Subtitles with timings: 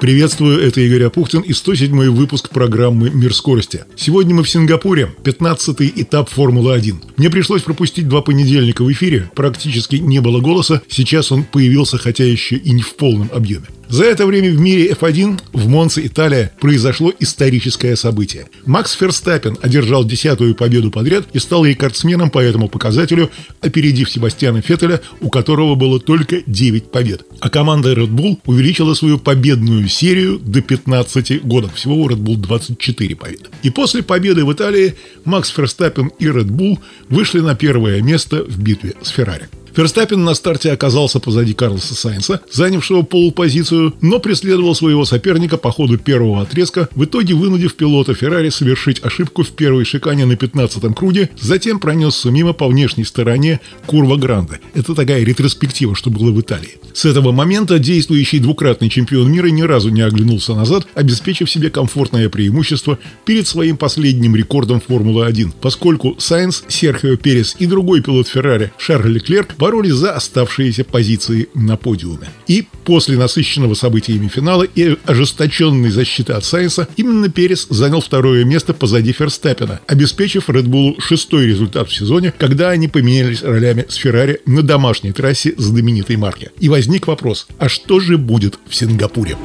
[0.00, 3.82] Приветствую, это Игорь Апухтин и 107 выпуск программы «Мир скорости».
[3.96, 7.14] Сегодня мы в Сингапуре, 15-й этап Формулы-1.
[7.16, 12.22] Мне пришлось пропустить два понедельника в эфире, практически не было голоса, сейчас он появился, хотя
[12.22, 13.66] еще и не в полном объеме.
[13.88, 18.46] За это время в мире F1 в Монце, Италия, произошло историческое событие.
[18.66, 23.30] Макс Ферстаппен одержал десятую победу подряд и стал рекордсменом по этому показателю,
[23.62, 27.24] опередив Себастьяна Феттеля, у которого было только 9 побед.
[27.40, 31.74] А команда Red Bull увеличила свою победную серию до 15 годов.
[31.74, 33.44] Всего у Red Bull 24 победы.
[33.62, 36.78] И после победы в Италии Макс Ферстаппен и Red Bull
[37.08, 39.48] вышли на первое место в битве с Феррари.
[39.78, 45.98] Ферстаппин на старте оказался позади Карлоса Сайнса, занявшего полупозицию, но преследовал своего соперника по ходу
[45.98, 51.30] первого отрезка, в итоге вынудив пилота Феррари совершить ошибку в первой шикане на 15-м круге,
[51.40, 54.58] затем пронесся мимо по внешней стороне Курва Гранда.
[54.74, 56.78] Это такая ретроспектива, что было в Италии.
[56.92, 62.28] С этого момента действующий двукратный чемпион мира ни разу не оглянулся назад, обеспечив себе комфортное
[62.28, 69.12] преимущество перед своим последним рекордом Формулы-1, поскольку Сайнс, Серхио Перес и другой пилот Феррари Шарль
[69.12, 72.30] Леклерк боролись за оставшиеся позиции на подиуме.
[72.46, 78.72] И после насыщенного событиями финала и ожесточенной защиты от Сайнса, именно Перес занял второе место
[78.72, 84.62] позади Ферстаппена, обеспечив Red шестой результат в сезоне, когда они поменялись ролями с Феррари на
[84.62, 86.50] домашней трассе знаменитой марки.
[86.58, 89.36] И возник вопрос, а что же будет в Сингапуре?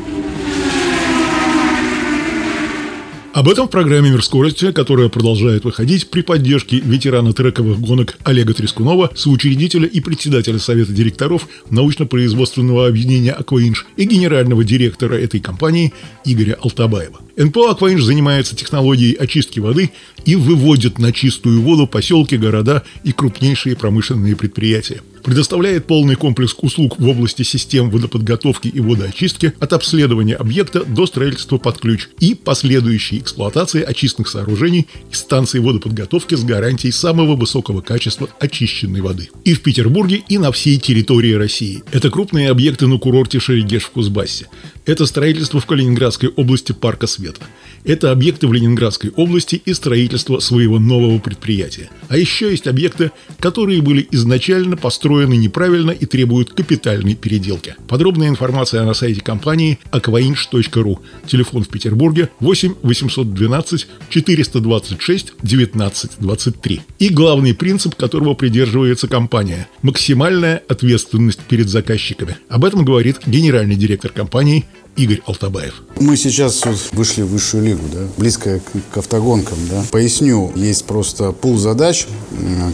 [3.34, 8.54] Об этом в программе «Мир скорости», которая продолжает выходить при поддержке ветерана трековых гонок Олега
[8.54, 16.60] Трескунова, соучредителя и председателя Совета директоров научно-производственного объединения «Акваинж» и генерального директора этой компании Игоря
[16.62, 17.22] Алтабаева.
[17.36, 19.90] НПО «Акваинж» занимается технологией очистки воды
[20.26, 27.00] и выводит на чистую воду поселки, города и крупнейшие промышленные предприятия предоставляет полный комплекс услуг
[27.00, 33.20] в области систем водоподготовки и водоочистки от обследования объекта до строительства под ключ и последующей
[33.20, 39.30] эксплуатации очистных сооружений и станций водоподготовки с гарантией самого высокого качества очищенной воды.
[39.46, 41.84] И в Петербурге, и на всей территории России.
[41.92, 44.48] Это крупные объекты на курорте Шерегеш в Кузбассе.
[44.86, 47.42] Это строительство в Калининградской области Парка Света.
[47.86, 51.90] Это объекты в Ленинградской области и строительство своего нового предприятия.
[52.08, 57.76] А еще есть объекты, которые были изначально построены неправильно и требуют капитальной переделки.
[57.88, 61.00] Подробная информация на сайте компании aquainch.ru.
[61.28, 66.82] Телефон в Петербурге 8 812 426 19 23.
[67.00, 72.38] И главный принцип, которого придерживается компания– максимальная ответственность перед заказчиками.
[72.48, 75.84] Об этом говорит генеральный директор компании Игорь Алтабаев.
[76.00, 76.62] Мы сейчас
[76.92, 79.84] вышли в высшую лигу, да, близко к, к автогонкам, да.
[79.92, 82.08] Поясню, есть просто пул задач,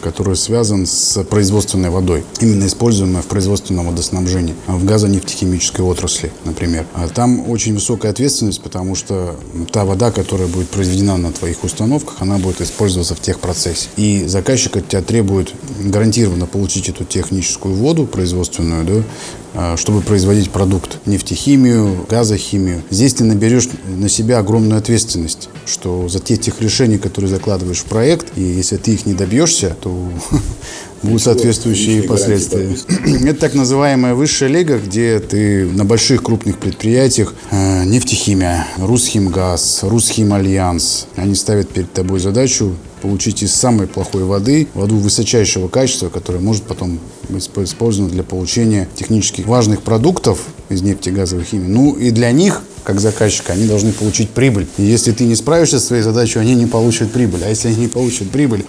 [0.04, 6.86] который связан с производственной водой, именно используемой в производственном водоснабжении, в газонефтехимической отрасли, например.
[6.94, 9.38] А там очень высокая ответственность, потому что
[9.72, 13.88] та вода, которая будет произведена на твоих установках, она будет использоваться в техпроцессе.
[13.96, 19.04] И заказчик от тебя требует гарантированно получить эту техническую воду производственную, да,
[19.49, 22.84] а, чтобы производить продукт, нефтехимию, газохимию.
[22.90, 27.86] Здесь ты наберешь на себя огромную ответственность, что за те тех решений, которые закладываешь в
[27.86, 30.12] проект, и если ты их не добьешься, то
[31.04, 32.70] будут соответствующие последствия.
[33.28, 41.08] Это так называемая высшая лига, где ты на больших крупных предприятиях, э, нефтехимия, Русхимгаз, Русхимальянс,
[41.16, 46.64] они ставят перед тобой задачу получить из самой плохой воды воду высочайшего качества, которая может
[46.64, 47.00] потом
[47.30, 51.68] быть использована для получения технически важных продуктов из нефти, газовой химии.
[51.68, 54.66] Ну и для них как заказчика, они должны получить прибыль.
[54.80, 57.42] И если ты не справишься с своей задачей, они не получат прибыль.
[57.46, 58.66] А если они не получат прибыль...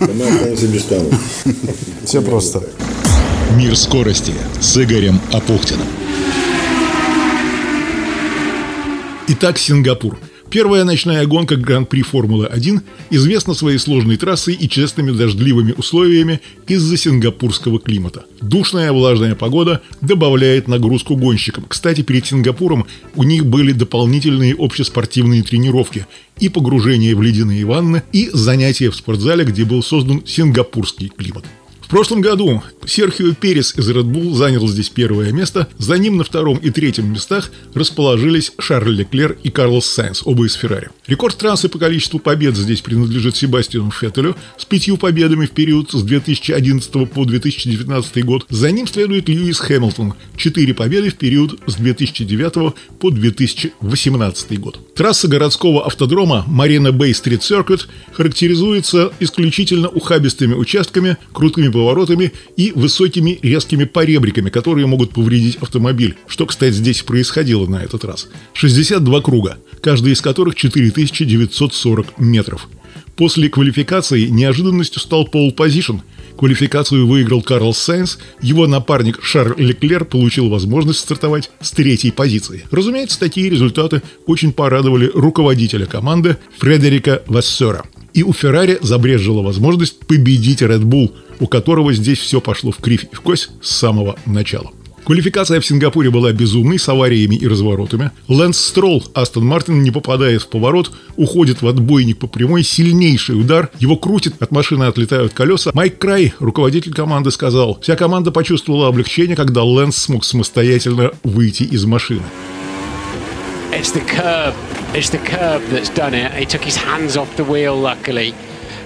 [2.05, 2.63] Все просто.
[3.57, 5.87] Мир скорости с Игорем Апухтиным.
[9.29, 10.19] Итак, Сингапур–
[10.51, 12.81] Первая ночная гонка Гран-при Формулы-1
[13.11, 18.25] известна своей сложной трассой и частыми дождливыми условиями из-за сингапурского климата.
[18.41, 21.67] Душная влажная погода добавляет нагрузку гонщикам.
[21.69, 26.07] Кстати, перед Сингапуром у них были дополнительные общеспортивные тренировки
[26.41, 31.45] и погружение в ледяные ванны, и занятия в спортзале, где был создан сингапурский климат.
[31.91, 35.67] Прошлом году Серхио Перес из Red Bull занял здесь первое место.
[35.77, 40.55] За ним на втором и третьем местах расположились Шарль Леклер и Карлос Сайнс, оба из
[40.55, 40.91] Феррари.
[41.11, 46.03] Рекорд трассы по количеству побед здесь принадлежит Себастьяну Феттелю с пятью победами в период с
[46.03, 48.47] 2011 по 2019 год.
[48.49, 50.15] За ним следует Льюис Хэмилтон.
[50.37, 54.79] Четыре победы в период с 2009 по 2018 год.
[54.95, 63.37] Трасса городского автодрома Марина Бэй Стрит Circuit характеризуется исключительно ухабистыми участками, крутыми поворотами и высокими
[63.43, 68.29] резкими поребриками, которые могут повредить автомобиль, что, кстати, здесь происходило на этот раз.
[68.53, 72.69] 62 круга, каждый из которых 4940 метров.
[73.17, 75.97] После квалификации неожиданностью стал пол позишн.
[76.39, 82.65] Квалификацию выиграл Карл Сайнс, его напарник Шарль Леклер получил возможность стартовать с третьей позиции.
[82.71, 87.85] Разумеется, такие результаты очень порадовали руководителя команды Фредерика Вассера.
[88.15, 93.05] И у Феррари забрежила возможность победить Red Bull, у которого здесь все пошло в кривь
[93.13, 94.71] и в кость с самого начала.
[95.05, 98.11] Квалификация в Сингапуре была безумной, с авариями и разворотами.
[98.29, 103.71] Лэнс Стролл, Астон Мартин, не попадает в поворот, уходит в отбойник по прямой, сильнейший удар,
[103.79, 105.71] его крутит, от машины отлетают колеса.
[105.75, 111.85] Майк Край, руководитель команды, сказал, вся команда почувствовала облегчение, когда Лэнс смог самостоятельно выйти из
[111.85, 112.23] машины.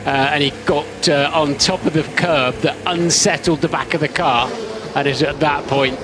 [0.05, 4.01] Uh, and he got uh, on top of the curb that unsettled the back of
[4.01, 4.51] the car.
[4.95, 5.99] And it was at that point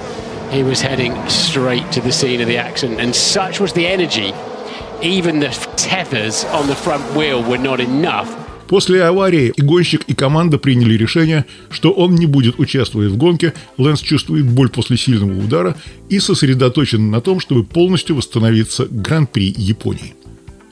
[0.50, 3.00] he was heading straight to the scene of the accident.
[3.00, 4.34] And such was the energy,
[5.00, 8.36] even the tethers on the front wheel were not enough
[8.70, 13.52] После аварии и гонщик, и команда приняли решение, что он не будет участвовать в гонке.
[13.78, 15.76] Лэнс чувствует боль после сильного удара
[16.08, 20.14] и сосредоточен на том, чтобы полностью восстановиться к Гран-при Японии.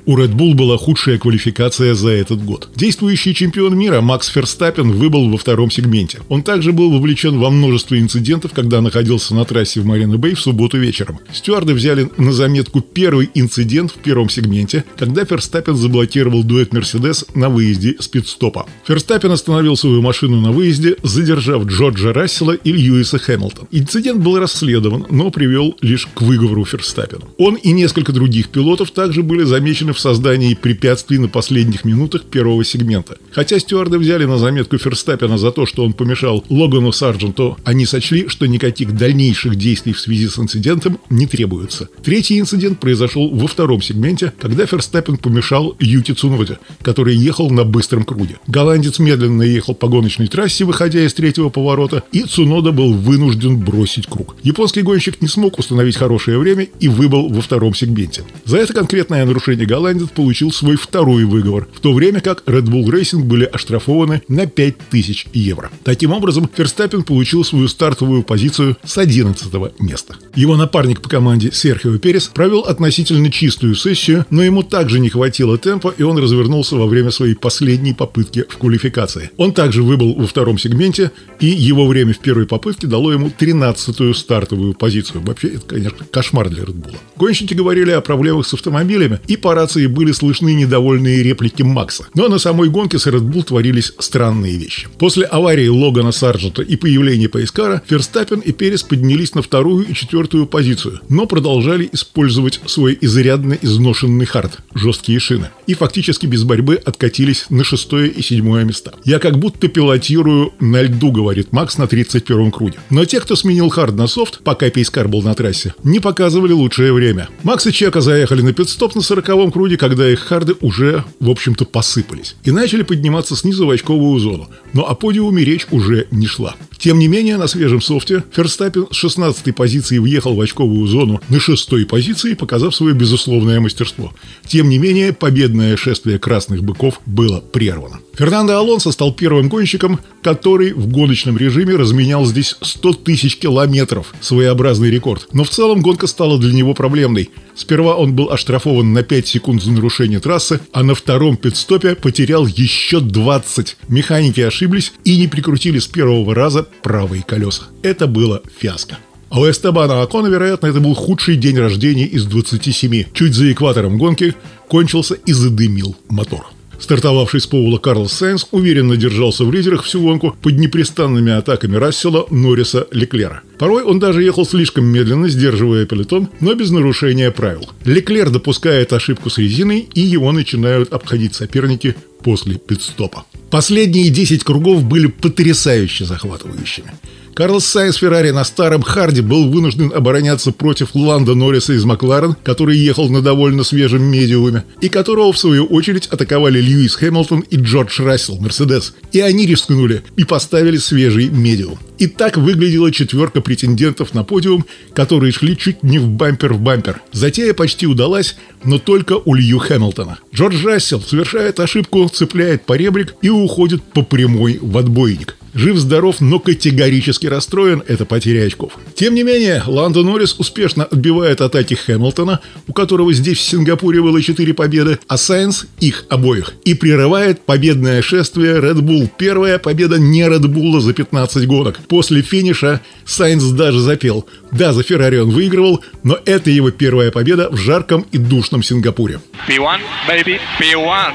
[0.08, 2.70] У Red Bull была худшая квалификация за этот год.
[2.74, 6.20] Действующий чемпион мира Макс Ферстаппен выбыл во втором сегменте.
[6.30, 10.40] Он также был вовлечен во множество инцидентов, когда находился на трассе в Марина Бэй в
[10.40, 11.18] субботу вечером.
[11.30, 17.50] Стюарды взяли на заметку первый инцидент в первом сегменте, когда Ферстаппен заблокировал дуэт Мерседес на
[17.50, 18.64] выезде с пит-стопа.
[18.86, 23.68] Ферстаппен остановил свою машину на выезде, задержав Джорджа Рассела и Льюиса Хэмилтона.
[23.72, 27.26] Инцидент был расследован, но привел лишь к выговору Ферстаппена.
[27.36, 32.64] Он и несколько других пилотов также были замечены в создании препятствий на последних минутах первого
[32.64, 33.18] сегмента.
[33.30, 38.28] Хотя стюарды взяли на заметку Ферстаппена за то, что он помешал Логану Сардженту, они сочли,
[38.28, 41.88] что никаких дальнейших действий в связи с инцидентом не требуется.
[42.02, 48.04] Третий инцидент произошел во втором сегменте, когда Ферстаппен помешал Юти Цуноде, который ехал на быстром
[48.04, 48.38] круге.
[48.46, 54.06] Голландец медленно ехал по гоночной трассе, выходя из третьего поворота, и Цунода был вынужден бросить
[54.06, 54.36] круг.
[54.42, 58.22] Японский гонщик не смог установить хорошее время и выбыл во втором сегменте.
[58.44, 62.66] За это конкретное нарушение Голландии голландец получил свой второй выговор, в то время как Red
[62.66, 65.70] Bull Racing были оштрафованы на 5000 евро.
[65.82, 69.50] Таким образом, Ферстаппин получил свою стартовую позицию с 11
[69.80, 70.16] места.
[70.34, 75.56] Его напарник по команде Серхио Перес провел относительно чистую сессию, но ему также не хватило
[75.56, 79.30] темпа, и он развернулся во время своей последней попытки в квалификации.
[79.38, 84.12] Он также выбыл во втором сегменте, и его время в первой попытке дало ему 13-ю
[84.12, 85.22] стартовую позицию.
[85.22, 86.96] Вообще, это, конечно, кошмар для Red Bull.
[87.16, 92.06] Гонщики говорили о проблемах с автомобилями, и по рации были слышны недовольные реплики Макса.
[92.14, 94.88] Но на самой гонке с Red Bull творились странные вещи.
[94.98, 100.46] После аварии Логана Сарджента и появления Пейскара, Ферстаппен и Перес поднялись на вторую и четвертую
[100.46, 107.46] позицию, но продолжали использовать свой изрядно изношенный хард, жесткие шины, и фактически без борьбы откатились
[107.50, 108.94] на шестое и седьмое места.
[109.04, 112.78] «Я как будто пилотирую на льду»,— говорит Макс на 31-м круге.
[112.90, 116.92] Но те, кто сменил хард на софт, пока Пейскар был на трассе, не показывали лучшее
[116.92, 117.28] время.
[117.42, 121.64] Макс и Чека заехали на пидстоп на 40-м круге, когда их харды уже, в общем-то,
[121.64, 122.36] посыпались.
[122.44, 124.48] И начали подниматься снизу в очковую зону.
[124.72, 126.56] Но о подиуме речь уже не шла.
[126.78, 131.40] Тем не менее, на свежем софте Ферстаппин с 16 позиции въехал в очковую зону на
[131.40, 134.12] 6 позиции, показав свое безусловное мастерство.
[134.46, 137.98] Тем не менее, победное шествие красных быков было прервано.
[138.16, 144.14] Фернандо Алонсо стал первым гонщиком, который в гоночном режиме разменял здесь 100 тысяч километров.
[144.20, 145.28] Своеобразный рекорд.
[145.32, 147.30] Но в целом гонка стала для него проблемной.
[147.54, 152.46] Сперва он был оштрафован на 5 секунд за нарушение трассы, а на втором пидстопе потерял
[152.46, 153.76] еще 20.
[153.88, 157.64] Механики ошиблись и не прикрутили с первого раза правые колеса.
[157.82, 158.98] Это было фиаско.
[159.30, 163.04] А у Эстебана Акона, вероятно, это был худший день рождения из 27.
[163.12, 164.34] Чуть за экватором гонки
[164.68, 166.46] кончился и задымил мотор.
[166.78, 172.26] Стартовавший с Поула Карлос Сайнс уверенно держался в лидерах всю гонку под непрестанными атаками Рассела,
[172.30, 173.42] Норриса, Леклера.
[173.58, 177.68] Порой он даже ехал слишком медленно, сдерживая пелотон, но без нарушения правил.
[177.84, 183.24] Леклер допускает ошибку с резиной, и его начинают обходить соперники после пит-стопа.
[183.50, 186.92] Последние 10 кругов были потрясающе захватывающими.
[187.34, 192.34] Карлос Сайнс Феррари на старом hard е был вынужден обороняться против Ландо Норриса из Макларен,
[192.42, 197.40] который ехал на довольно свежем medium е, и которого, в свою очередь, атаковали Льюис Хэмилтон
[197.48, 198.92] и Джордж Рассел, Мерседес.
[199.12, 201.78] И они рискнули и поставили свежий medium.
[201.98, 204.64] И так выглядела четверка претендентов на подиум,
[204.94, 207.00] которые шли чуть не в бампер в бампер.
[207.12, 210.18] Затея почти удалась, но только у Лью Хэмилтона.
[210.32, 215.37] Джордж Рассел совершает ошибку, цепляет поребрик и уходит по прямой в отбойник.
[215.54, 218.72] Жив-здоров, но категорически расстроен– это потеря очков.
[218.94, 224.20] Тем не менее, Ландо Норрис успешно отбивает атаки Хэмилтона, у которого здесь в Сингапуре было
[224.22, 226.54] 4 победы, а Сайенс– их обоих.
[226.64, 229.10] И прерывает победное шествие Red Bull.
[229.16, 231.78] Первая победа не Red Bull за 15 гонок.
[231.88, 234.26] После финиша Сайенс даже запел.
[234.52, 239.20] Да, за Феррари он выигрывал, но это его первая победа в жарком и душном Сингапуре.
[239.48, 241.12] P1, baby, P1.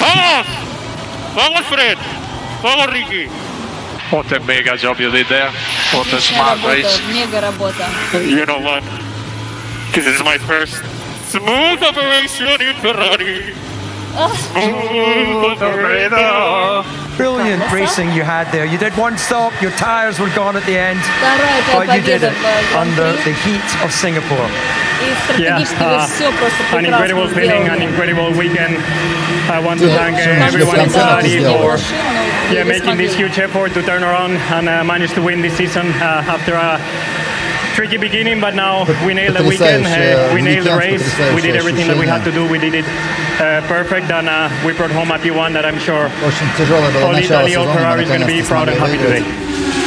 [0.00, 0.46] Vamos!
[1.34, 1.98] Vamos, Fred!
[2.62, 3.28] Vamos, Ricky!
[4.11, 5.49] What a mega job you did there.
[5.93, 7.01] What a Отличная smart работа, race.
[7.13, 7.85] мега работа.
[8.13, 8.83] You know what?
[9.93, 10.81] This is my first
[11.29, 13.53] smooth operation in Ferrari.
[14.13, 16.83] Smooth operator.
[17.17, 18.65] Brilliant racing you had there.
[18.65, 22.01] You did one stop, your tyres were gone at the end, Вторая твоя but you
[22.01, 22.33] did победа it
[22.73, 23.23] в under Гран-при.
[23.23, 24.49] the heat of Singapore.
[26.74, 28.76] an incredible feeling, an incredible weekend.
[29.50, 31.76] I want to thank uh, everyone in Ferrari for
[32.52, 35.86] yeah, making this huge effort to turn around and uh, manage to win this season
[36.02, 36.80] uh, after a
[37.74, 39.84] tricky beginning, but now we nailed the weekend,
[40.34, 42.84] we nailed the race, we did everything that we had to do, we did it
[43.40, 46.10] uh, perfect, and uh, we brought home a P1 that I'm sure
[47.06, 49.77] all Italy, all Ferrari is going to be proud and happy today.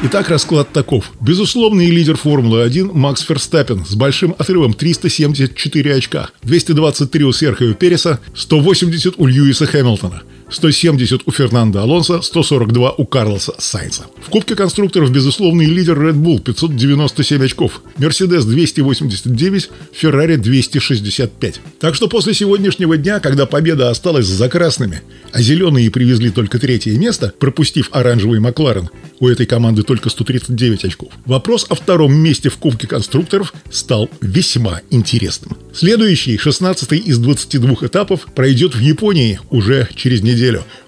[0.00, 1.10] Итак, расклад таков.
[1.20, 6.30] Безусловный лидер Формулы-1 Макс Ферстаппен с большим отрывом 374 очка.
[6.44, 10.22] 223 у Серхио Переса, 180 у Льюиса Хэмилтона.
[10.50, 14.06] 170 у Фернандо Алонсо, 142 у Карлоса Сайнса.
[14.24, 21.60] В Кубке конструкторов безусловный лидер Red Bull 597 очков, Мерседес 289, Феррари 265.
[21.80, 25.02] Так что после сегодняшнего дня, когда победа осталась за красными,
[25.32, 28.88] а зеленые привезли только третье место, пропустив оранжевый Макларен,
[29.20, 31.12] у этой команды только 139 очков.
[31.26, 35.56] Вопрос о втором месте в Кубке конструкторов стал весьма интересным.
[35.74, 40.37] Следующий, 16 из 22 этапов, пройдет в Японии уже через неделю.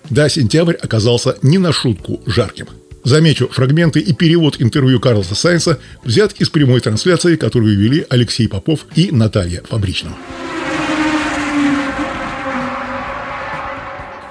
[0.08, 2.66] Да, сентябрь оказался не на шутку жарким.
[3.02, 8.86] Замечу, фрагменты и перевод интервью Карлса Сайнса взят из прямой трансляции, которую вели Алексей Попов
[8.94, 10.16] и Наталья Фабричного.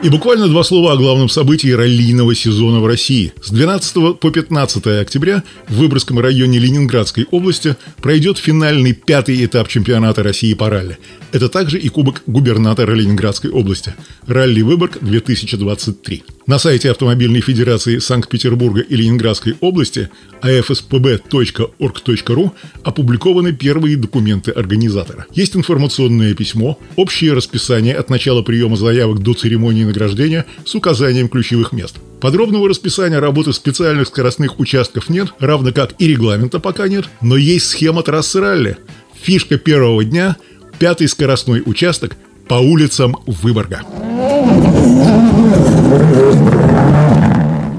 [0.02, 3.34] И буквально два слова о главном событии раллийного сезона в России.
[3.44, 10.24] С 12 по 15 октября в Выборгском районе Ленинградской области пройдет финальный пятый этап чемпионата
[10.24, 10.98] России по ралли.
[11.34, 13.94] Это также и Кубок губернатора Ленинградской области.
[14.26, 16.24] Ралли Выборг 2023.
[16.48, 20.10] На сайте Автомобильной Федерации Санкт-Петербурга и Ленинградской области
[20.42, 22.52] afspb.org.ru
[22.84, 25.28] опубликованы первые документы организатора.
[25.32, 31.72] Есть информационное письмо, общее расписание от начала приема заявок до церемонии награждения с указанием ключевых
[31.72, 31.98] мест.
[32.22, 37.68] Подробного расписания работы специальных скоростных участков нет, равно как и регламента пока нет, но есть
[37.68, 38.78] схема трассы ралли.
[39.22, 40.38] Фишка первого дня–
[40.80, 42.16] пятый скоростной участок
[42.48, 43.82] по улицам Выборга.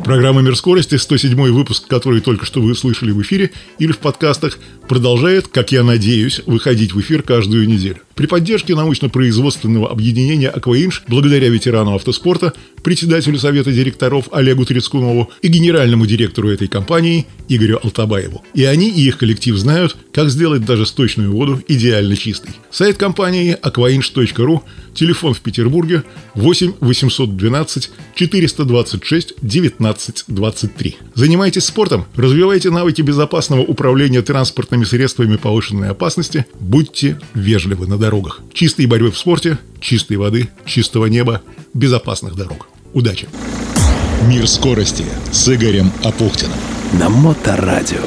[0.05, 4.59] Программа «Мир скорости», 107 выпуск, который только что вы слышали в эфире или в подкастах,
[4.88, 8.00] продолжает, как я надеюсь, выходить в эфир каждую неделю.
[8.21, 16.05] При поддержке научно-производственного объединения «Акваинж», благодаря ветерану автоспорта, председателю Совета директоров Олегу Трескунову и генеральному
[16.05, 18.45] директору этой компании Игорю Алтабаеву.
[18.53, 22.50] И они и их коллектив знают, как сделать даже сточную воду идеально чистой.
[22.71, 24.61] Сайт компании aquainch.ru,
[24.93, 26.03] телефон в Петербурге
[26.35, 30.97] 8 812 426 19 23.
[31.15, 38.40] Занимайтесь спортом, развивайте навыки безопасного управления транспортными средствами повышенной опасности, будьте вежливы на дорогах.
[38.52, 41.43] Чистой борьбы в спорте, чистой воды, чистого неба,
[41.75, 42.69] безопасных дорог.
[42.93, 43.29] Удачи!
[44.26, 46.59] Мир скорости с Игорем Апухтиным.
[46.99, 48.02] На Моторадио.